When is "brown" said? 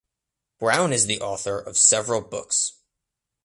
0.57-0.93